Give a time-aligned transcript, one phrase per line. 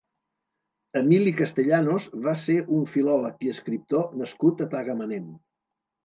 [0.99, 5.29] Emili Castellanos va ser un filòleg i escriptor nascut a Tagamanent.